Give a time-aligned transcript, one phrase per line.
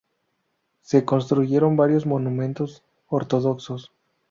[0.81, 3.91] Se construyeron varios monumentos ortodoxos.